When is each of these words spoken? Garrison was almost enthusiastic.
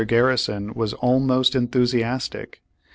Garrison 0.07 0.73
was 0.73 0.93
almost 0.93 1.53
enthusiastic. 1.53 2.63